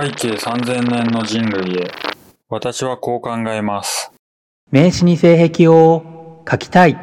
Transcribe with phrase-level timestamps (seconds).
[0.00, 1.90] 背景3000年の人類へ。
[2.48, 4.12] 私はこう考えます。
[4.70, 6.96] 名刺に性癖を書きたい。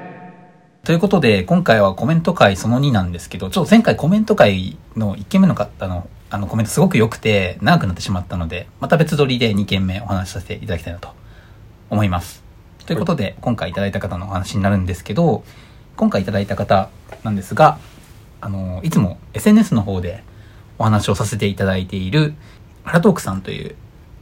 [0.85, 11.09] ということで、今回はコメント会その2なんですけど、ちょっと前回コメント会の1件目の方のあのコメントすごく良くて長くなってしまったので、また別撮りで2件目お話しさせていただきたいなと
[11.89, 12.45] 思います。
[12.85, 15.43] ということで、今回いただいた方のお話になるんですけど、
[15.97, 16.87] 今回いただいた方
[17.23, 17.77] なんですが、
[18.39, 20.23] あの、いつも SNS の方で
[20.77, 22.35] お話をさせていただいている、
[22.85, 23.75] アラトークさんという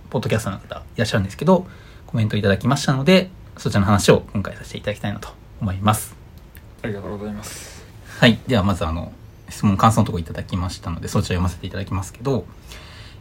[0.10, 1.68] ポッドキャストの方いらっしゃるんですけど、
[2.08, 5.30] コメントいただきましたので、そちらの話を今回させていただきたいなと
[5.62, 6.16] 思います。
[6.82, 7.86] ありがとうございます。
[8.20, 8.40] はい。
[8.48, 9.12] では、まずあの、
[9.50, 12.46] 質問、感想のところいただきましたので、そちら読ませていただきますけど、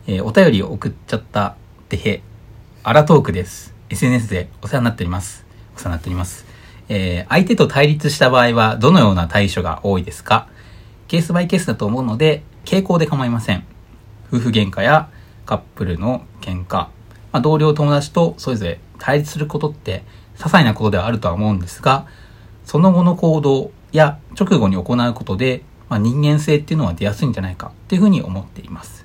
[0.07, 1.57] えーお便りを送っちゃった、
[1.89, 2.23] てへ、
[2.85, 3.75] アラトークです。
[3.91, 5.45] SNS でお世話になっております。
[5.77, 6.47] お世話になっております。
[6.89, 10.49] えー相手と対立した場合は、どのような対処が多いですか？
[11.09, 13.65] ケースバイケースだと思うので、傾向で構いません。
[14.33, 15.11] 夫婦喧嘩や
[15.53, 16.91] カップルの喧嘩、ま
[17.33, 20.03] あ、同僚友達とそれぞれ対立することって、
[20.37, 22.07] 些細なことではあるとは思うんですが、
[22.65, 29.05] その後の行動や直後に行うことで、まあ、人間性っていうのは出やすいんじゃないかっていうふうに思っています。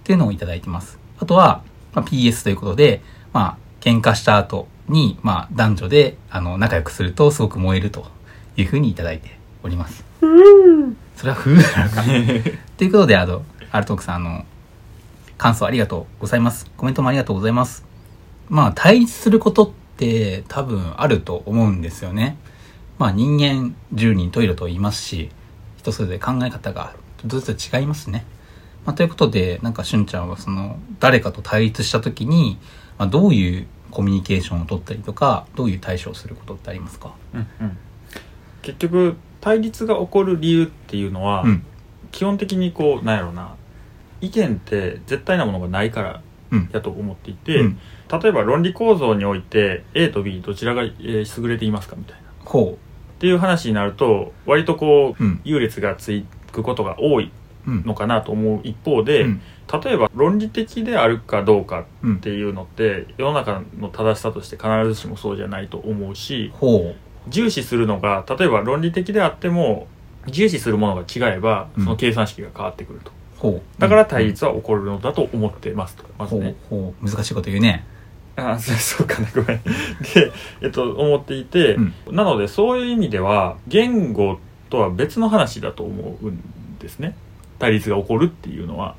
[0.00, 0.98] っていうのをいただいてます。
[1.20, 1.62] あとは、
[1.94, 3.00] まあ、PS ということで、
[3.32, 8.08] まあ、喧嘩した後に、まあ、男女で、あの、仲良くするとすごく燃えると
[8.56, 10.04] いうふうにいただいております。
[11.14, 12.02] それはふーなのか。
[12.76, 14.44] ということで、あの、アルトークさん、あの、
[15.38, 16.68] 感想ありがとうございます。
[16.76, 17.86] コメントもありがとうございます。
[18.48, 22.36] まあ、対立することって多分あると思うんですよね。
[22.98, 25.30] まあ、人間10人十色と言いますし、
[25.76, 28.26] 人それぞれ考え方がちょっとずつ違いますね。
[28.84, 32.58] まあ、ということで、なんか、しゅんちゃんはその、誰かと対立した時に、
[32.96, 37.14] まあ、どういうコミュニケーションを取ったりとか、どういう対処をすることってありますか？
[37.34, 37.76] うんうん。
[38.62, 41.64] 結局、対立が起こる理由っていうのは、うん。
[42.10, 43.54] 基本的にこう、なんやろな、
[44.20, 46.70] 意見って絶対なものがないからうん。
[46.72, 47.78] やと思っていて、うん
[48.10, 52.22] 例えば論理構造において A と B どちらが、えー優れていますかみたいな。
[52.46, 52.78] ほ
[53.16, 55.26] っていう話になると、割とこう、う。
[55.26, 55.40] うん。
[55.44, 57.30] 優劣がつくことが多い
[57.66, 57.82] うん。
[57.84, 59.40] のかなと思う一方で、うん
[59.84, 66.94] 例えば論理的であるかどうかうんっていうのって世の中の正しさとして必ずしもそうじゃないと思うしほ
[67.28, 69.86] 重視するのが例えば論理的であっても
[70.26, 73.12] 重視するものが違えばうんその計算式が変わってくると。
[73.78, 76.04] だから対立は起こるのだと思ってますと。
[76.18, 76.54] まずほうね。
[76.68, 77.04] ほう。
[77.08, 77.84] 難しいこと言うね。
[78.36, 79.28] あそう そうかな。
[79.34, 79.60] ごめん。
[80.14, 80.32] で、
[80.62, 81.92] えっと、思っていて、うん。
[82.12, 84.38] なのでそういう意味では言語
[84.70, 86.40] とは別の話だと思うん
[86.78, 87.16] ですね。
[87.58, 88.94] 対立が起こるっていうのは。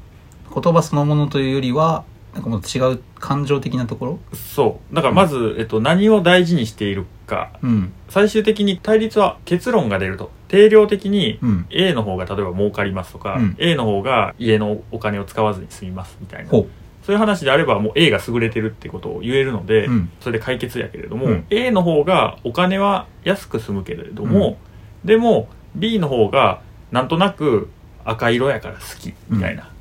[0.53, 4.19] 言葉そのものというよりは、なんかもう違う感情的なところ？
[4.33, 4.95] そう。
[4.95, 7.51] だからまず、えっと、何を大事にしているか。
[7.61, 7.93] うん。
[8.09, 11.65] 最終的に対立は結論が出ると定量的にうん。
[11.69, 16.67] A の方が例えば儲かりますとか、うん A の方が家のお金を使わずに済みますみたいなほ
[17.03, 19.91] そういう話であればもう A が優れてるってことを言えるので、う。
[19.91, 20.11] うん。
[20.19, 24.57] それで解決やけれども、うん A の方がお金は安く済むけれども、
[25.05, 26.61] でも B の方が
[26.91, 27.69] なんとなく
[28.03, 29.71] 赤色やから好きみたいな、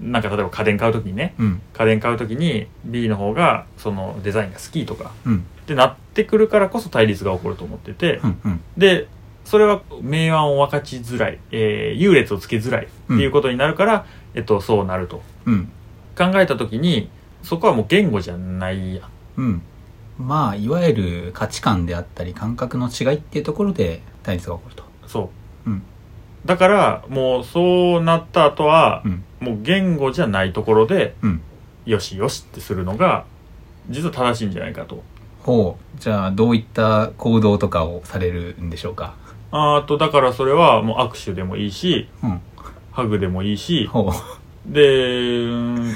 [0.00, 1.62] なんか例えば家電買う時にねうん。
[1.72, 5.46] 家電買う時に B の方がそのデザインが好きとかうん。
[5.62, 8.40] ってなってくるからこそ対立が起こると思ってて、うん。
[8.44, 8.60] うん。
[8.76, 9.08] で
[9.46, 15.70] それは明暗を分かちづらい、えー優劣をつけづらいっていうことになるから、えっと、そうなるとうん。
[16.18, 17.08] 考えた時に
[17.42, 19.62] そこはもう言語じゃないやんうん。
[20.18, 24.84] まあ、いわゆる価値観であったり感覚の違いっていうところで対立が起こると。
[25.06, 25.30] そ
[25.66, 25.82] う、うん
[26.44, 29.24] だからもうそうなった後はう、ん。
[29.40, 31.40] もう言語じゃないところでうん。
[31.84, 33.24] よしよしってするのが
[33.90, 35.02] 実は正しいんじゃないかと
[35.42, 36.00] ほう。
[36.00, 39.14] じゃあ、どういった行動とかをされるんでしょうか？
[39.52, 42.40] あとだからそれはもう握手でもいいしうん。
[42.92, 44.72] ハグでもいいしほう。
[44.72, 45.94] でうーんうん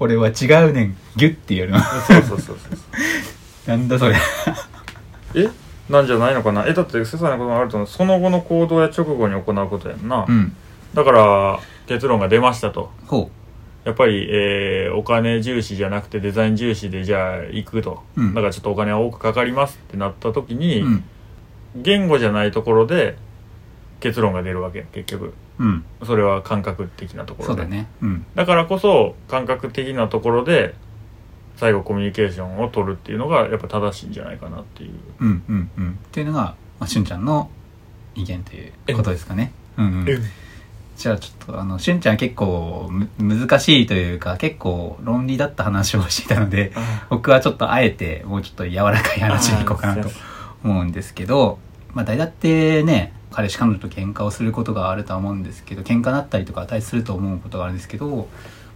[0.00, 0.96] 俺は違うねん。
[1.16, 1.78] ギュッて言うの。
[1.78, 4.16] そうそうそうそうなんだそれ。
[5.34, 5.48] え？
[5.88, 6.66] なんじゃないのかな？
[6.66, 10.56] えだって些細なことがあるとその後の行動や直後に行うことやんな、うん。
[10.94, 13.30] だから結論が出ましたとほ
[13.84, 20.56] やっぱり、えーお金重視じゃなくてデザイン重視でじゃあ行くと、うんだからちょっとお金は多くかかりますってなった時う。
[20.56, 21.04] に、うん。
[21.82, 23.16] 言語じゃないところで
[24.00, 25.84] 結論が出るわけや結局うん。
[26.04, 27.86] それは感覚的なところでそうだね。
[28.02, 28.26] うん。
[28.34, 30.74] だからこそ感覚的なところで
[31.56, 34.90] 最後コミュニケーションを取るっていうのがやっぱ正しいんじゃないかなっていう
[35.20, 35.42] うん。
[35.48, 35.70] うん。
[35.78, 35.90] うん。
[35.92, 37.50] っていうのが、まあ、しゅんちゃんの
[38.14, 39.52] 意見ということですかね。
[39.78, 40.06] うんうん。
[40.96, 46.72] じゃあちょっとあの、しゅんちゃん結構む難しいというか、結構論理だった話をしていたので、
[47.10, 50.10] 僕はちょっとあえてもうちょっと柔らかい話に行こうかなと
[50.64, 51.58] 思うんですけど、
[51.96, 58.28] まあ誰だってね、彼氏彼女と喧嘩をすることがあるとは思うんですけど、喧嘩だったりとか対すると思うことがあるんですけど、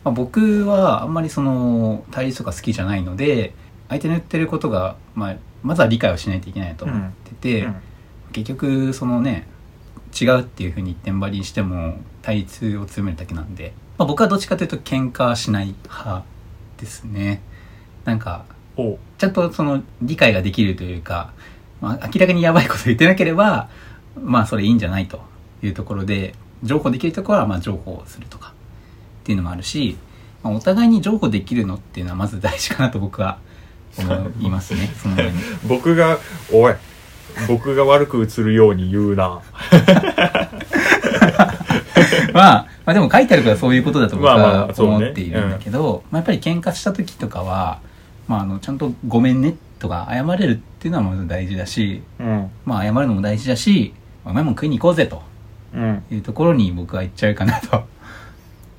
[0.04, 3.52] まあ、僕はあんまりその対立とか好きじゃないので
[3.90, 7.76] 相手の言ってることが、まあ、まずは理解をしないといけないと思ってて、うん。
[8.32, 9.46] 結局そのね
[10.18, 16.24] 違うっていうふうに一点張りにしても対立を強めるだけなんで、まあ、僕はどっちかというと喧嘩しない派
[16.78, 17.42] ですね。
[18.06, 18.46] なんか
[19.18, 21.34] ちゃんとその理解ができるというか、
[21.80, 23.68] まあ、明らかにやばいこと言ってなければ
[24.22, 25.30] まあそれいいんじゃないと。
[25.62, 28.52] いうところで情報できるところはまあ情報するとか。
[29.22, 29.98] っていうのもあるし、
[30.42, 33.38] まあ、お互いに情報できるのっていうのはまず大事かなと僕は
[33.98, 34.90] 思いますね。
[35.00, 35.32] その上に。
[35.68, 36.18] 僕が
[36.52, 36.74] おい
[37.46, 39.40] 僕が悪く映るように言うな。
[42.32, 47.80] まあ、まあでも書いてあるからそういうことだと僕まあまは思っているんだけど、まあやっぱり喧嘩した時とかは、
[48.30, 53.92] まああの、ちゃんとごめんねとか謝れるっていうのはまず大事だし、うんまあ謝るのも大事だし、
[54.24, 55.20] お前も食いに行こうぜと
[55.74, 57.82] うんいうところに僕は行っちゃうかなと。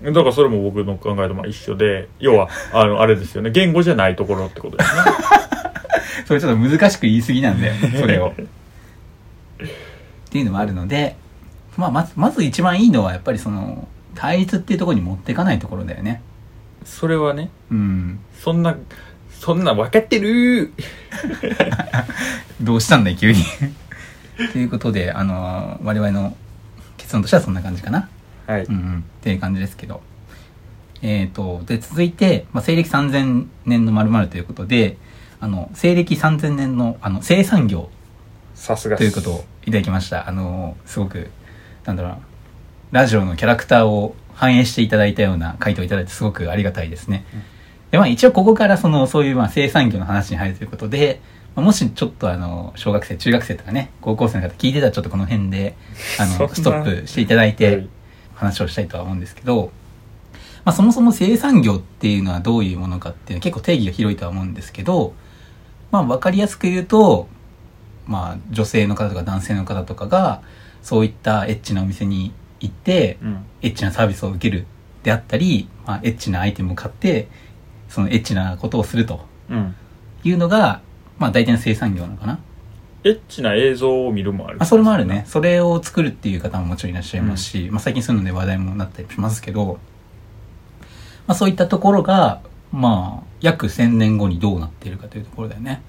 [0.03, 5.01] だからそれも僕の考えとまあ一緒で要はあのあれですよね言語じゃないところってことですね
[6.25, 8.29] それちょっと難しく言い過ぎなんだよ、それを。
[8.29, 8.33] っ
[10.29, 11.17] ていうのもあるので、
[11.75, 16.21] まあまず、まず一番いいのはやっぱりその、対立っていうところに持っていかないところだよね。
[16.85, 18.19] それはねうん。
[18.39, 18.75] そんな
[19.41, 20.71] そんな分かってる。
[22.61, 23.43] どうしたんだい急に。
[24.53, 26.37] ということであの我々の
[26.97, 28.07] 結論としてはそんな感じかな。
[28.45, 28.65] はい。
[28.65, 28.99] うんうん。
[28.99, 30.03] っていう感じですけど。
[31.01, 34.97] えっ、とで続いて、まあ、西暦3000年の〇〇ということで
[35.39, 37.89] あの西暦3000年のあの生産業
[38.53, 40.29] さすがということをいただきました。
[40.29, 41.31] あのすごく
[41.85, 42.17] なんだろうな。
[42.91, 47.25] ラジオのキャラクターを反映していただいたような回答をいただいてすごくありがたいですね、
[47.91, 51.21] でまあ一応ここからそのそういうまあ生産業の話に入るということで、
[51.55, 55.75] まあ、もしちょっとあの小学生中学生とかね高校生の方聞いてたらちょっとこの辺で
[56.19, 57.89] あの ストップしていただいはてい。
[58.35, 59.71] 話をしたいとは思うんですけど、
[60.65, 65.13] まあ、そもそも生産業っていうのはどういうものかっていうのは結構定義が広いとは思うんですけど
[65.91, 67.27] まあ分かりやすく言うと
[68.07, 70.41] まあ女性の方とか男性の方とかが
[70.81, 73.45] そういったエッチなお店に行ってうん。
[73.61, 74.65] エッチなサービスを受ける
[75.03, 77.27] であったり、まあ、エッチなアイテムを買って
[77.91, 79.75] そのエッチなことをするとうん。
[80.23, 80.81] いうのが
[81.19, 82.39] まあ大体の生産業なのかな、
[83.03, 84.57] エッチな映像を見るもある。
[84.57, 85.23] まあ、それもあるね。
[85.27, 89.79] それを作るっていう方ももちろんいらっしゃいますし、まあ、最近そういうので話題もなったりしますけど、
[91.27, 92.41] まあ、そういったところが
[92.71, 95.81] まあ約1000年後にどうなっているかというところだよね。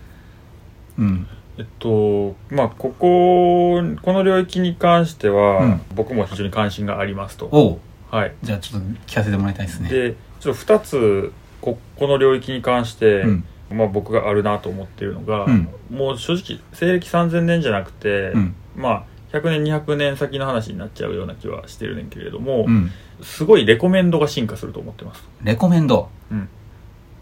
[0.99, 1.27] うん。
[1.59, 5.81] えっとまあこここの領域に関しては、うん。
[5.95, 7.49] 僕も非常に関心がありますと。
[7.53, 7.79] おう。
[8.15, 8.35] はい。
[8.43, 9.91] じゃあちょっと聞かせてもらいたいですね。
[9.91, 13.45] でちょっと2つここの領域に関して、うん。
[13.71, 15.69] まあ、僕があるなと思っているのが、うん。
[15.91, 18.55] もう正直西暦3000年じゃなくて、うん。
[18.77, 22.91] まあ100年200年先の話になっちゃうような気はしてるねんけれども、うん。
[23.23, 25.25] すごいレコメンドが進化すると思ってます。
[25.43, 26.11] レコメンド。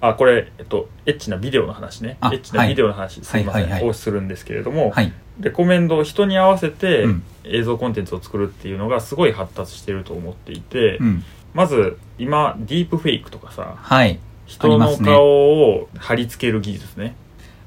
[0.02, 2.10] あこれ、えっと、エッチなビデオの話ね。
[2.10, 3.88] エあッチなビデオの話、すいません、はいはいはい。
[3.90, 5.12] をするんですけれども、はい。
[5.38, 7.22] レコメンドを人に合わせてうん。
[7.44, 11.24] 映像コンテンツを作るっていうのがすごい発達してると思っていて、うん。
[11.54, 14.20] まず今ディープフェイクとかさはい
[14.50, 17.14] 人の顔を貼り付ける技術ね。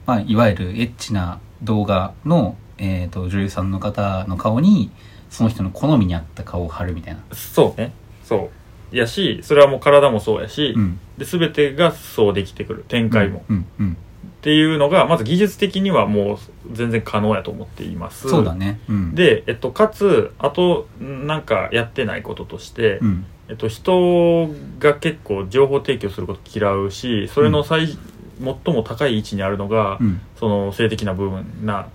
[0.06, 4.92] まあ、いわゆるエッチな動画の、えー、と女優さんの方の顔に
[5.30, 7.94] その人の好みに合った顔を貼るみたいな、そうね。
[8.24, 8.50] そ
[8.92, 8.96] う。
[8.96, 12.86] やしそれはもう体もそうやし、うん、で全てがそうできてくる。
[12.88, 16.38] 展開も、うんうんっていうのがまず技術的にはもう
[16.74, 18.28] 全然可能やと思っています。
[18.28, 27.98] そうだねうんで、えっと、かつあとなんかやってないこととして、うんえっと、人が結構情報提供すること嫌うしそれの最、最
[28.40, 30.22] も高い位置にあるのが、うん。
[30.40, 31.88] その性的な部分な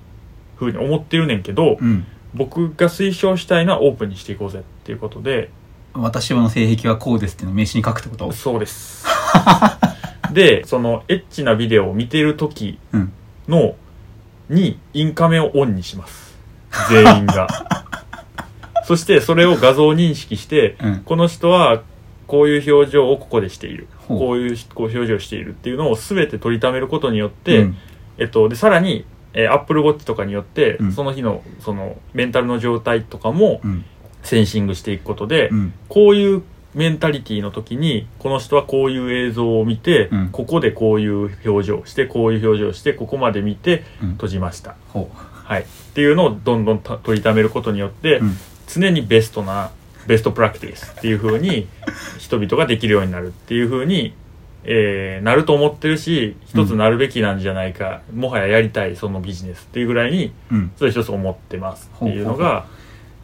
[0.57, 2.07] ふうに思ってるねんけど、うん。
[2.35, 5.51] 僕が推奨したいのはオープンにしていこうぜっていうことで。
[5.95, 8.31] 私の性癖はこうですっていうのを名刺に書くってこと？
[8.33, 9.07] そうです。
[10.33, 13.13] でそのエッチなビデオを見てる時うん。
[13.49, 13.75] の
[14.51, 16.37] にインカメをオンにします。
[16.91, 17.49] 全員が
[18.89, 21.01] そしてそれを画像認識してうん。
[21.01, 21.83] この人は
[22.27, 23.87] こういう表情をここでしている。
[24.09, 27.77] こういうこう表情をしているっていうのを全て取りためることによって、うん。
[28.17, 29.05] えっと、でさらに、
[29.35, 30.93] えー、Apple Watch とかによって、うん。
[30.93, 33.85] その日のそのメンタルの状態とかもうん。
[34.23, 35.75] センシングしていくことで、うん。
[35.91, 36.43] こういう
[36.75, 40.29] メンタリティの時にこの人はこういう映像を見て、うん。
[40.31, 44.13] ここでこういう表情をしてこういう表情をしてここまで見てうん。
[44.13, 48.37] 閉じました、ほはい、っていうのをどんどんた取りためることによって、ううん
[48.69, 49.71] 常にベストな
[50.07, 51.69] ベストプラクティスっていう風に
[52.19, 54.15] 人々ができるようになるっていう風に、
[54.65, 60.71] えーなると思ってるし一つなるべきなんじゃないか、もはややりたいそのビジネスっていうぐらいにうん。
[60.77, 62.67] それ一つ思ってますっていうのが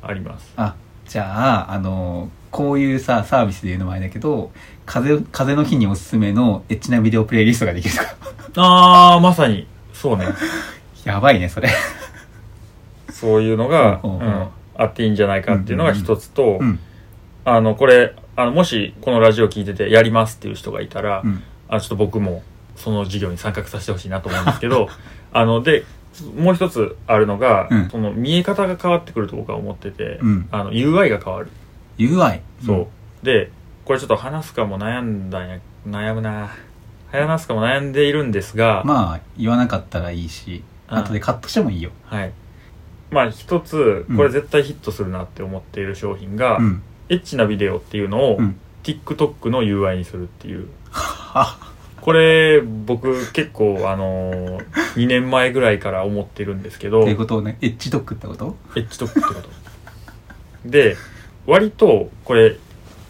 [0.03, 0.53] あります。
[0.57, 0.75] あ
[1.09, 4.53] じゃああのこういうさサービスで言うのもあれだけど
[4.87, 8.15] 風風の日におすすめのエッチなビデオプレイリストができるとか。
[8.57, 10.27] ああまさにそうね。
[11.05, 11.71] やばいねそれ。
[13.11, 14.29] そういうのが、ほうほうほう。
[14.29, 14.47] うん
[14.77, 16.79] あっていいんじゃないかっていうのが一つと、うん
[17.45, 21.43] あのこれあのもしこのラジオ聞いててやりますっていう人がいたら、うん。
[21.69, 22.43] あちょっと僕も
[22.77, 24.89] その授業に参画させてほしいなと思うんですけど
[25.33, 25.85] あので
[26.37, 27.91] もう一つあるのが、うん。
[27.91, 30.49] その見え方が変わってくると僕は思ってて、うん。
[30.51, 31.49] あの UI が変わる、
[31.99, 32.89] UI そ
[33.23, 33.27] う。
[33.27, 33.51] で
[33.85, 36.49] これちょっと話すかも悩んだんや悩むな。
[37.13, 41.91] 話すかも悩んでいるんですが、まあ言わなかったらいいしうん後でカットしてもいいよ。
[42.05, 42.33] はい
[43.15, 44.17] まあ一つうん。
[44.17, 46.83] これ絶対ヒットするなって思っている商品が、うん。
[47.09, 48.61] エッチなビデオっていうのを、うん。
[48.83, 50.69] TikTok の UI にするっていう。
[50.91, 51.59] は
[52.01, 54.59] これ僕結構あのー、
[54.97, 58.57] 2年前ぐらいから思ってるんですけどっていうことをねエッジドックってこと？
[58.77, 59.49] エッチトックってこと。
[60.67, 60.99] で
[61.47, 62.59] 割とこれ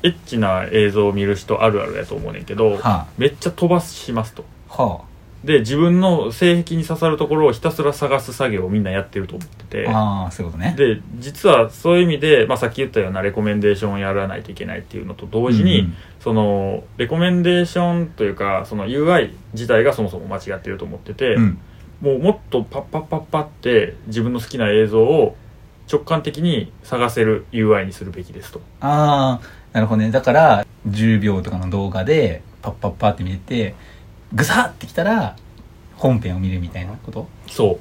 [0.04, 4.44] エッチな映像を見る人あるあるやと思うねんけど、はめっちゃ飛ばしますと。
[4.70, 4.82] あ。
[4.84, 5.00] は
[5.44, 9.88] で自分の性癖に刺さるところをひたすら探す作業をみんなやってると思ってて。
[9.88, 10.74] あああそういうことね。
[10.76, 15.94] で実はそういう意味で、まあ、さっき言ったようなレコメンデーションをやらないといけないっていうのと同時に、うんうん。
[16.20, 21.58] そのレコメンデーションというかその UI 自体がそもそも間違ってると思ってて、うん。
[22.00, 25.36] もうもっとパッパッパッパって自分の好きな映像を
[25.92, 28.60] 直感的に探せる UI にするべきですと。
[28.80, 30.10] ああなるほどね。
[30.10, 33.74] だから10秒とかの動画でパッパッパって見れて
[34.34, 35.36] グサってきたら
[35.96, 37.28] 本編を見るみたいなこと？
[37.46, 37.78] そ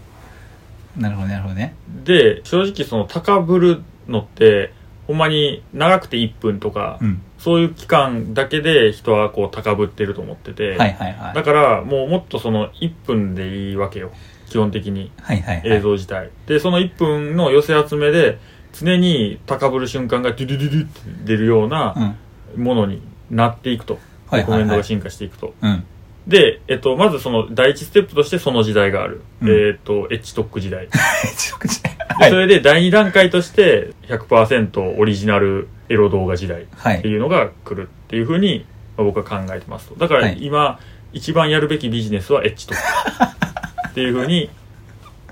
[0.98, 1.76] なるほどねなるほどね。
[2.04, 4.72] うで正直その高ぶるのって
[5.08, 7.22] ほんまに長くて1分とか、うん。
[7.38, 11.34] そういう期間だけで人はこう高ぶってると思ってて、はいはいはい。
[11.34, 14.12] だからもうもっとその1分でいいわけよ。
[14.48, 15.12] 基本的に。
[15.20, 15.70] はいはいはい。
[15.74, 18.40] 映像自体、でその1分の寄せ集めで
[18.72, 22.16] 常に高ぶる瞬間がドゥドゥドゥドゥって出るような
[22.56, 22.64] うん。
[22.64, 24.46] ものになっていくと、はいはいはい。
[24.46, 25.54] コメントが進化していくと。
[25.62, 25.84] うん
[26.28, 29.50] で、えっと、まずその第一ステップとしてその時代がある、うん。
[29.50, 30.86] えっとエッジ トック時代。
[30.88, 30.92] で
[31.38, 31.82] 食事
[32.30, 37.00] それで第2段階として100%オリジナルエロ動画時代はい。
[37.00, 38.66] っていうのが来るっていうふうに
[38.98, 39.96] まあ僕は考えてますと。
[39.96, 40.38] だからはい。
[40.40, 40.80] 今、
[41.12, 44.50] 一番やるべきビジネスはエッジトックっていうふうに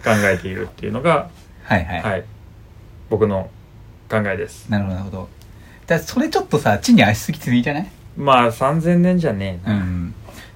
[0.04, 1.30] 考えているっていうのが、
[1.64, 2.24] はいはい、はい、
[3.10, 3.50] 僕の
[4.10, 4.70] 考えです。
[4.70, 5.30] なるほどなるほど。
[5.88, 7.88] だからそれちょっとさ地に足しすぎていいじゃない？
[8.18, 9.91] まあ3000年じゃねえな、うん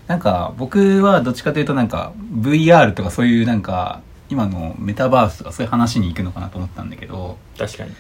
[0.08, 7.92] なんか僕はどっちかというとなんか VR とかそういうなんか今のメタバースとかそういう話に行くのかなと思ったんだけど確かに。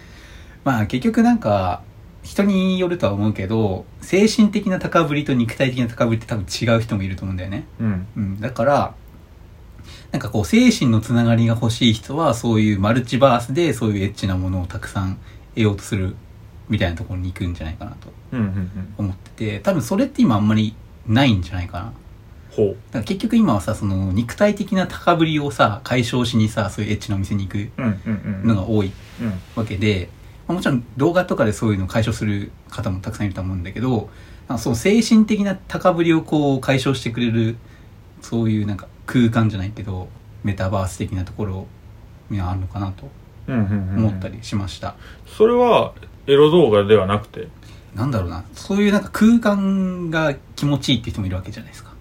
[0.63, 1.81] まあ結局なんか
[2.23, 8.07] 人によるとは思うけど精神的な高ぶりと肉体的な高ぶりって多分違う人もいると思うんだよね、うん。
[8.17, 8.95] うん、だから
[10.11, 15.19] なんかこう精神のつながりが欲しい人はそういうマルチバースでそういうエッチなものをたくさん
[15.53, 16.15] 得ようとする
[16.67, 18.93] みたいなところに行くんじゃないかなとうんうんうん。
[18.97, 20.75] 思ってて多分それって今あんまり
[21.07, 21.93] ないんじゃないかな。
[22.51, 22.67] ほう。
[22.67, 29.33] だから結局今はさその肉体的な高ぶりをさ解消しにさそういうエッチなお店に行くうんうんうんのが多いうん。
[29.55, 30.09] わけで、
[30.47, 34.09] まあもちろん動画とかでそういうのを解消する方もたくさんいると思うんだけど
[34.47, 37.57] なんかその精神的な高ぶりをこう解消してくれる
[38.21, 40.07] そういうなんか空間じゃないけど
[40.43, 41.67] メタバース的なところ
[42.29, 43.09] にはあるのかなと
[43.47, 44.05] うんうんうんうん。
[44.05, 44.95] 思ったりしました、
[45.27, 45.93] それは
[46.25, 47.47] エロ動画ではなくて？
[47.95, 48.43] なんだろうな。
[48.53, 51.93] そういうなんか空間が気持ちいいって人もいるわけじゃないですか。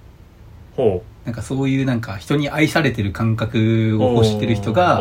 [0.77, 5.01] ほなんかそういうなんか人に愛されてる感覚うを欲してる人が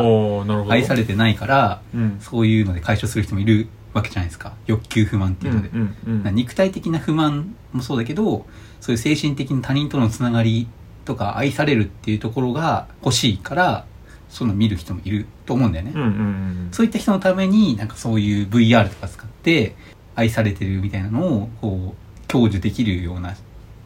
[0.68, 2.18] 愛されてないからうん。
[2.20, 4.52] そういうので解消する人もいるわけじゃないですか。
[4.66, 6.34] 欲求不満っていうので、うんうんうん。
[6.34, 8.46] 肉体的な不満もそうだけど
[8.80, 10.68] そういう精神的な他人とのつながり
[11.04, 13.84] とか愛されるっていうところが欲しいから
[14.30, 16.68] そういうの見る人もいると思うんだよね、うんうんうん。
[16.72, 19.76] そういった人のためになんかそういう VR とか使って
[20.14, 23.34] 愛されてるみたいなのをこう享受できるような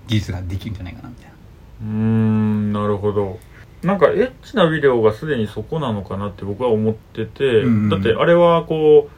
[0.07, 1.33] 技術ができるんじゃないかなみたいな。
[1.83, 3.39] うーんなるほど。
[3.83, 7.89] なんかエッチなビデオがすでにそこなのかなって僕は思ってて、うんうん。
[7.89, 9.11] だってあれはこう、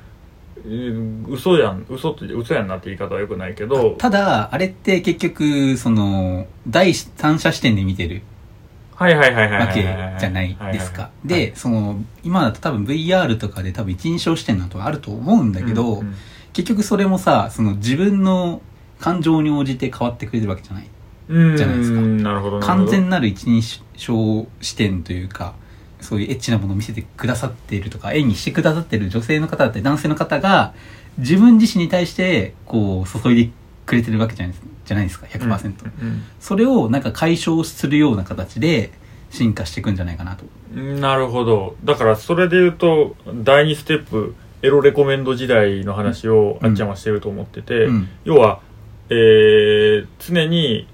[0.66, 8.20] えー嘘やん嘘って嘘やんなって言い方はよくないけどただあれって結局その第三者視点で見てる
[9.00, 9.80] はいはいはいはいはいわけ
[10.20, 11.08] じゃないですか。
[11.24, 16.14] で、その、今だと多分 VR とかで多分一人称視点などがあると思うんだけど、うんうん
[16.52, 18.60] 結局それもさ、その自分の
[18.98, 20.88] 感情に応じて変わってくれてるわけじゃない。
[21.28, 23.62] うんじゃないですかなるほど完ど全なる一人
[23.96, 25.54] 称視点というか、
[26.00, 30.74] そういうエッチなものを見せてくださっているとか、演技してくださっている女性の方だったり男性の方が、
[31.18, 33.50] 自分自身に対して、こう、注いで
[33.86, 35.66] くれてるわけじゃないですじゃないですか、100%。
[36.02, 38.90] うんそれをなんか解消するような形で
[39.30, 40.44] 進化していくんじゃないかなと。
[40.74, 43.14] うんなるほどだからそれで言うと
[43.44, 46.70] 第2ステップエロレコメンド時代の話をうん。
[46.70, 48.08] あっちゃんはしてると思ってて、うん。
[48.24, 48.60] 要は、
[49.08, 50.86] えー常に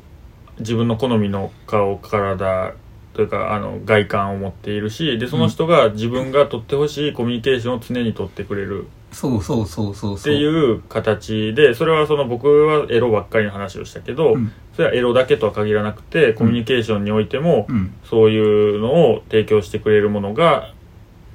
[0.59, 2.75] 自分の好みの顔体
[3.13, 8.87] というかあの外観を持っているしでその人が自分が取ってほしいコミュニケーションを常に取ってくれる。
[9.13, 14.53] そうそうそうそうっていう形でそれはその僕はエロばっかりの話をしたけど、うん。
[14.75, 17.95] それはエロだけとは限らなくてコミュニケーションにおいても、うん。
[18.05, 20.75] そういうのを提供してくれるものが、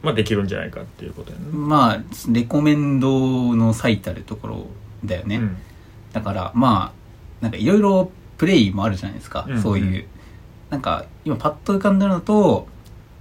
[0.04, 1.46] まあ、できるんじゃないかっていうことやね。
[1.52, 4.68] まあレコメンドの最たるところ
[5.06, 5.58] だよね、うん。
[6.12, 10.06] だからまあなんかいろいろプレイもあるじゃないですか、うんそういう。
[10.70, 12.68] なんか今パッと浮かんだのだと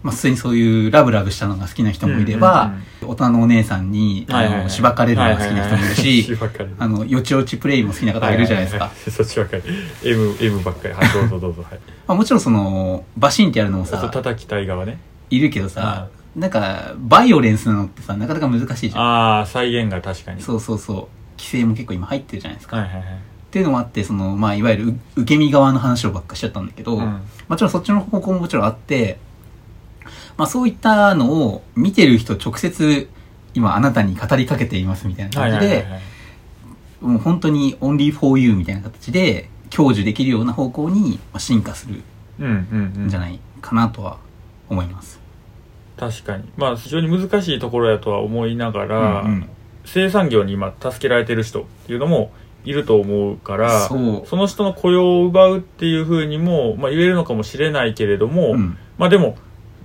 [0.03, 2.73] まあ普通にそういうラブラブしたのが好きな人もいれば、
[3.03, 6.39] 大人のお姉さんに、あのしばかれるのが好きな人もいるし、
[6.79, 9.63] あのよちよちプレイも好きな方もいるじゃないですか、はははそっちばっかり。
[10.11, 10.95] M, M ばっかり。
[10.95, 11.63] はいどうぞどうぞ。
[11.69, 11.81] はい。
[12.09, 14.99] まあ、もちろんそのバシンってやるのもさ叩きたい側ね。
[15.29, 19.03] いるけどさ、なんかバイオレンスなのってさなかなか難しいじゃん。
[19.03, 20.43] ああ再現が確かに。
[20.43, 21.09] そうそうそう。
[21.39, 23.03] 規制も結構今入ってるじゃないですか、はいはいはい。
[23.03, 23.07] っ
[23.51, 27.23] ていうのもあってその、まあ、いわゆるう受け身側の話をばっかしちゃったんだけど、うん。
[27.49, 29.19] もちろんそっちの方向ももちろんあって、
[30.37, 33.09] まあ、そういったのを見てる人直接
[33.55, 36.01] 今あなたに語りかけていますみたいなはい感じで、はいはいはい
[37.01, 42.03] もう本当にオンリーフォーユーみたいな形で享受できるような方向にまあ進化する
[42.39, 44.19] うんうんうんんじゃないかなとは
[44.69, 45.19] 思います。
[45.97, 46.45] 確かに。
[46.57, 49.51] まあ非常に難しいところやとは思いながら、うんうん。
[49.85, 52.31] 生産業に今助けられてる人っていうのも
[52.65, 54.25] いると思うからそう。
[54.37, 58.79] の人の雇用を奪うっていうふうにも、まあ、言えるのかもしれないけれども、うん。
[58.99, 59.37] まあでも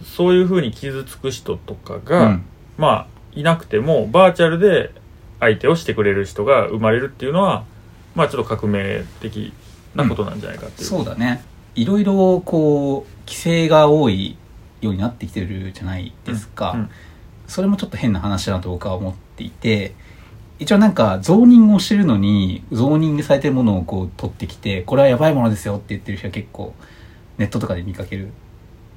[0.03, 2.45] そういうふうに傷つく人とかが、うん。
[2.77, 4.91] まあいなくてもバーチャルで
[5.39, 7.65] 相手をしてくれる人が生まれるっていうのは
[8.15, 9.53] まあちょっと革命的
[9.93, 11.43] なことなんじゃないかっていう、そうだね。
[11.75, 14.37] いろいろこう規制が多い
[14.85, 16.89] ようになってきてるじゃないですか、うん
[17.47, 19.93] それもちょっと変な話だなと僕は思っていて
[20.57, 26.73] 一応なんかゾーニングをしてるのにゾーニングされてるものをこう取ってきてこれはやばいものですよって言ってる人は結構
[27.37, 28.29] ネットとかで見かける。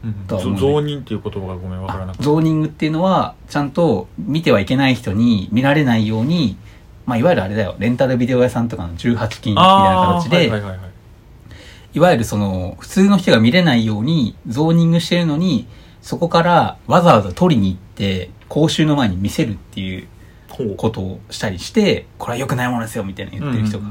[0.04, 0.52] うんとは思う。
[0.52, 6.56] んだゾゾーニンっていう言葉がごめんわからなくてゾーニングっていうのはちゃんと見てはいけない人に見られないように
[7.04, 7.74] まあいわゆるあれだよ。
[7.78, 10.76] レンタルビデオ屋さんとかの18禁みたいな形で、は
[11.94, 15.66] いわゆるその、普通の人が見れないように、ゾーニングしてるのに、
[16.02, 20.08] そこからわざわざ取りに行って、講習の前に見せるっていう
[20.76, 23.86] ことをしたりして、これは良くないものですよ、みたいな言ってる人が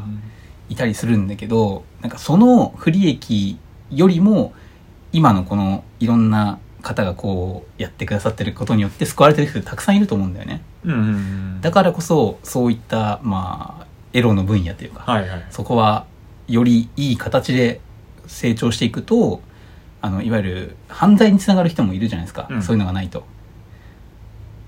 [0.70, 3.58] いたりするんだけど、なんかその不利益
[3.92, 4.54] よりも、
[5.12, 10.62] 今のこのいろんな方がこうやってくださってることによって救われてる人たくさんいると思うんだよね。
[11.62, 15.46] だからこそ、そういった、まあ、エロの分野というか、はいはい。
[15.50, 16.06] そこは
[16.48, 17.82] よりいい形で
[18.28, 19.42] 成長していくと
[20.02, 22.62] あのいわゆる犯罪につながる人もいるじゃないですか、うん。
[22.62, 23.26] そういうのがないと。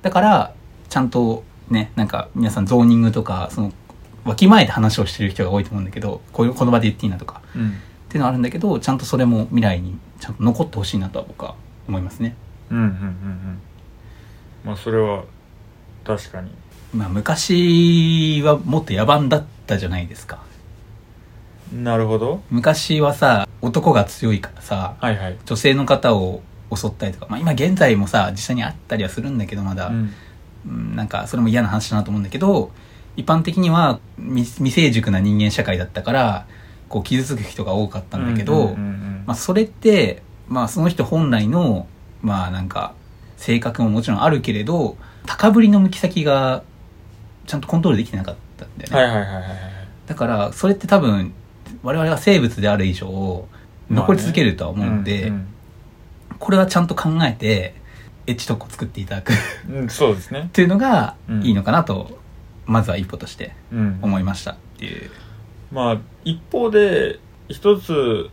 [0.02, 0.54] だから
[0.89, 3.74] ちゃんとねなんか皆さんゾーニングとかその
[4.26, 7.41] わきまえて話をしてる人が多いと思うんだけどこういうこの場で言っていいなとか。
[7.56, 7.69] うん。
[7.69, 11.56] っていうのはあるんだけどちゃんとそれも未来にちゃんと残ってほしいなとは僕は
[11.88, 12.36] 思いますね。
[12.72, 13.60] うんうんうんうん。
[14.65, 15.26] まあそれは
[16.04, 16.52] 確かに。
[16.93, 20.39] まあ昔はもっと野蛮だったじゃないですか。
[21.72, 22.41] なるほど。
[22.50, 25.38] 昔はさ男が強いからさはいはい。
[25.45, 26.41] 女性の方を
[26.76, 30.13] 襲ったりとか、まあ、今現在もさ実際にあったりはするんだけどまだ、うん。
[30.67, 32.72] うんなんかそれも嫌な話だなと思うんだけど
[33.15, 36.48] 一般的には未未成熟な人間社会だったから
[36.89, 38.76] こう傷つく人が多かったんだけど、
[39.26, 41.88] まあ、それって、まあ、その人本来の
[42.22, 42.93] まあなんか
[43.38, 46.63] 性格ももちろんあるけれど高ぶりの向き先が
[47.45, 48.98] ちゃんとコントロールできてなかったんだよね、
[50.08, 51.34] だからそれって多分
[51.84, 53.48] 我々は生物である以上
[53.89, 55.48] 残り続けるとは思うんで、うん
[56.38, 57.76] これはちゃんと考えて
[58.26, 59.34] エッジ特攻作っていただく。
[59.92, 60.50] そうですね。
[60.54, 61.44] ていうのがうん。
[61.44, 62.18] いいのかなと、
[62.65, 64.00] まずは一歩としてうん。
[64.02, 65.12] 思いましたっていう、
[65.72, 68.30] まあ一方で一つ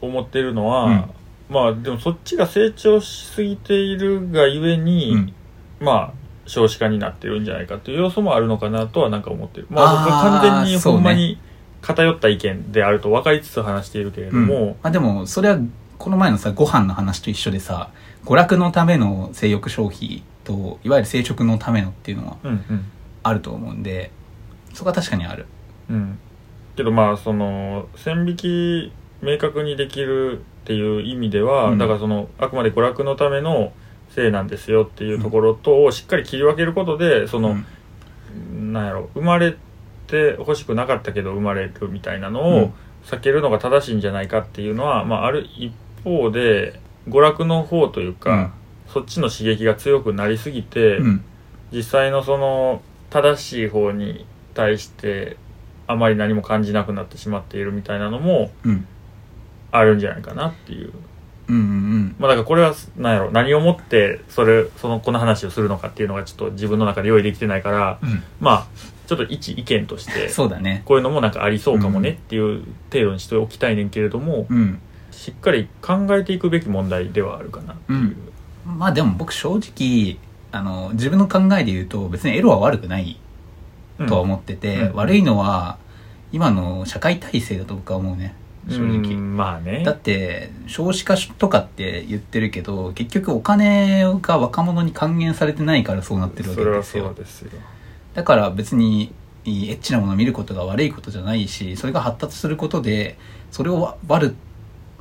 [0.00, 1.10] 思ってるのは、うん。
[1.50, 5.34] まあでもそっちが成長しすぎているがゆえに、うん。
[5.78, 6.12] まあ
[6.46, 9.66] 少子化になってるんじゃないかという要素もあるのかなとはなんか思ってる。
[9.70, 11.38] まあ僕完全にほんまに
[11.80, 15.58] 偏った意見であると分かりつつ話しているけれども、まあ、でもそれは
[15.98, 17.90] この前のさご飯の話と一緒でさ
[18.24, 22.84] 娯楽のための性欲消費といわゆる生殖のためのっていうのはうんうん。
[23.22, 24.10] あると思うんで
[24.72, 25.46] そこは確かにある。
[25.90, 26.18] うん。
[26.76, 31.78] けどまあその線引き明確にできるっていう意味では、うん。
[31.78, 33.72] だからそのあくまで娯楽のための
[34.10, 37.56] 性なんですよっていうところとをしっかり切り分けることでその、
[38.52, 39.69] なんやろ生まれて
[40.38, 42.72] 欲しくなかったけど生まれるみたいなのをうん。
[43.04, 45.72] 避けるのが正しいんじゃないかっていうのは、まあ、ある一
[46.04, 48.52] 方で娯楽の方というか、うん。
[48.92, 51.24] そっちの刺激が強くなりすぎて、うん。
[51.72, 55.36] 実際のその正しい方に対して
[55.86, 58.86] あまり何も感じなくなってしまっているみたいなのもうん。
[59.72, 60.92] あるんじゃないかなっていう。
[61.48, 68.22] うんうんまあだからこれは何やろ何をもってそれそのこの話をするのかっていうのがちょっと自分の中で用意できてないからうん。
[68.40, 68.66] まあ
[69.10, 70.82] ちょっと一意見としてそうだね。
[70.84, 74.78] こういうのもなんかありそうかもねっていう程度にしておきたいねんけれども、うん。
[75.10, 78.16] しっかり考えていくべき問題ではあるかなっていう、うん
[78.78, 80.18] まあでも僕正直
[80.52, 83.18] あの自分の考えで言うと別にエロは悪くない
[83.98, 84.06] うん。
[84.06, 84.94] とは思ってて、うん。
[84.94, 85.76] 悪いのは
[86.30, 88.36] 今の社会体制だと僕は思うね。
[88.68, 89.82] 正直、うんまあね。
[89.84, 97.04] だって少子化とかって言ってるけど結局お金が若者に還元されてないからそうなってるわそれはけですよ。
[97.06, 97.50] そうですよ
[98.14, 99.12] だから別に
[99.44, 103.16] エッチなものを見ることが悪いことじゃないしそれが発達することで
[103.50, 104.34] それを悪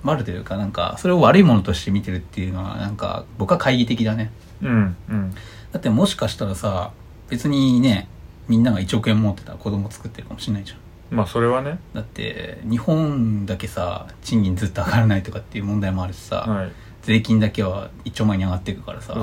[0.04, 4.32] 悪というかなんかそれを悪いものとして見てるっていうのはなんか僕は懐疑的だね。
[4.62, 5.34] うんうん。
[5.72, 6.92] だってもしかしたらさ
[7.30, 8.08] 別にね
[8.48, 10.80] みんなが1億円持ってたら子供作ってるかもしれないじゃん。
[11.16, 11.80] まあそれはね。
[11.94, 16.72] だって日本だけさ賃金ずっと上がらないとかっていう問題もあるしさ、はい。
[17.04, 19.16] 税金だけは一丁前に上がっていくからさ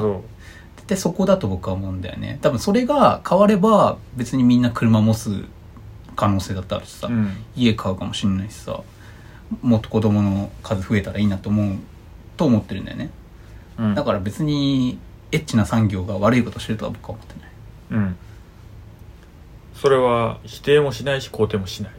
[0.87, 2.39] そでそこだと僕は思うんだよね。
[2.43, 5.45] 多分それが変われば別にみんな車持つ
[6.15, 7.37] 可能性だってあるしさ、ううん。
[7.57, 8.81] 家買うかもしんないしさ。
[9.63, 11.77] もっと子供の数増えたらいいなと思う
[12.37, 13.11] と思ってるんだよね。
[13.79, 13.95] うん。
[13.95, 14.99] だから別に
[15.33, 17.51] エッチな産業が悪いことしてるとは僕は思ってない。
[17.91, 18.17] うん。
[19.75, 21.93] それは否定もしないし肯定もしない。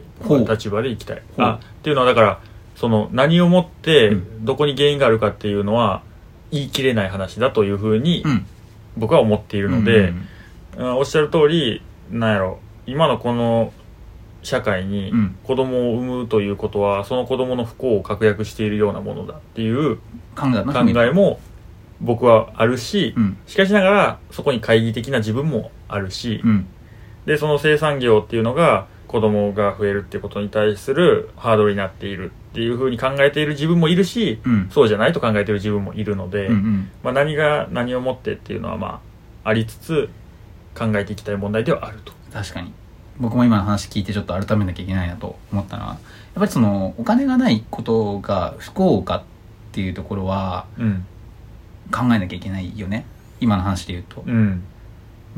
[0.46, 1.22] 立場でいきたい。
[1.36, 2.40] あっていうのはだから
[2.74, 4.44] その何をもってうん。
[4.44, 6.02] どこに原因があるかっていうのは
[6.50, 8.46] 言い切れない話だというふうにうん
[8.98, 10.26] 僕は思っているのうで、ん
[10.76, 10.96] うん。
[10.98, 13.72] おっしゃる通りなんやろ今のこの
[14.42, 15.36] 社会にうん。
[15.44, 19.96] 子供を産むということはその子供の不幸を確約しているようなものだっていう
[20.36, 20.46] 考
[21.04, 21.40] えも
[22.00, 23.36] 僕はあるしうん。
[23.46, 26.66] しかしながらそこに懐疑的な自分もあるしうん。
[27.26, 34.68] でその生産業っていうのが子供が増えるっていうことに対するハードルになっているっていうふうに考えている自分もいるしうん。
[34.70, 36.90] そうじゃないと考えている自分もいるので、うんうん。
[37.02, 39.00] まあ、何が何をもってっていうのはま
[39.44, 40.08] あありつつ
[40.74, 42.12] 考えていきたい問題ではあると。
[42.32, 42.72] 確かに。
[43.18, 45.98] 僕も今の話聞いてちょっと改めなきゃいけないなと思ったのはやっ
[46.36, 49.22] ぱりそのお金がないことが不幸かっ
[49.72, 51.06] ていうところはうん。
[51.90, 53.06] 考えなきゃいけないよね。
[53.40, 54.22] 今の話で言うと。
[54.26, 54.62] うん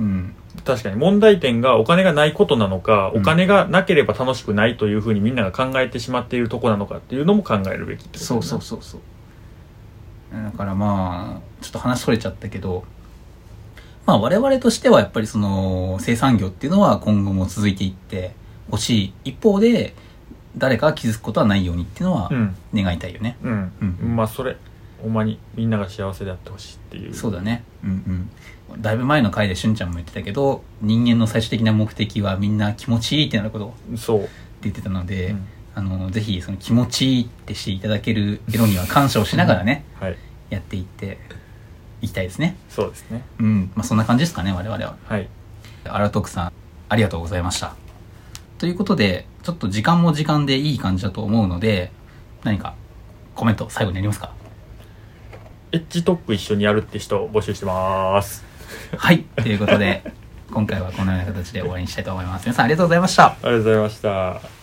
[0.00, 0.34] うん。
[0.64, 3.20] 確かに問題点がお金がないことなのか、うん。
[3.20, 9.00] お金がなければ楽しくないというふうにみんなが考えてしまっているところなのかっていうのも考えるべきってことだそうなそうそうそう。
[10.32, 12.84] だからまあちょっと話それちゃったけど
[14.06, 18.32] まあ我々としてはやっぱりその生産業っていうのは今後も続いていって
[18.70, 19.94] ほしい一方で
[20.56, 22.56] 誰かが気づくことはないようにっていうのはうん。
[22.72, 24.16] 願いたいよね、うん、うん。
[24.16, 24.56] まあそれ
[25.02, 27.14] ほんまにみんなが幸せであってほしいっていう。
[27.14, 27.64] そうだね。
[27.82, 28.30] うんうん
[28.78, 34.28] だいぶ前の回でしゅんちゃんも言ってたけど人間の最終的な目的はみんな気持ちいいってなることをそう、
[34.62, 35.48] 言ってたので、うん。
[35.72, 40.16] あのぜひその気持ちいいってしていただける色には感謝をしながらね、はい。
[40.50, 41.18] やっていって
[42.02, 42.56] いきたいですね。
[42.68, 43.22] そうですね。
[43.38, 43.70] うん。
[43.74, 44.96] まあそんな感じですかね我々は。
[45.04, 45.28] はい。
[45.85, 46.52] アラトークさん
[46.88, 47.74] ありがとうございました。
[48.59, 51.92] ということでちょっと時間も時間でいい感じだと思うので
[52.44, 52.74] 何か
[53.35, 54.35] コメント最後にありますか？
[55.72, 58.44] エッジトップ一緒にやるって人を募集してます
[58.96, 59.24] はい。
[59.37, 60.03] ということで
[60.53, 62.44] 今回はこのような形で終わりにしたいと思います。
[62.44, 63.26] 皆さんありがとうございました。
[63.26, 64.60] ありがとうございました。